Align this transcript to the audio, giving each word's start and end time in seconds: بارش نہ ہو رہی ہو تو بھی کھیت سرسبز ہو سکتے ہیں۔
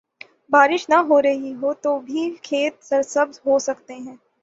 بارش 0.51 0.89
نہ 0.89 0.95
ہو 1.09 1.21
رہی 1.21 1.53
ہو 1.53 1.73
تو 1.83 1.99
بھی 1.99 2.29
کھیت 2.43 2.83
سرسبز 2.83 3.39
ہو 3.45 3.59
سکتے 3.59 3.93
ہیں۔ 3.95 4.15